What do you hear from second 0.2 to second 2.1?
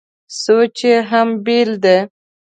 سوچ یې هم بېل دی.